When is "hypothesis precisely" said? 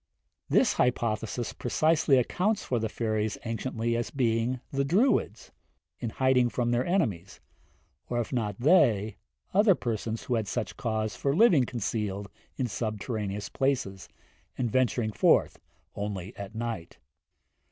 0.73-2.17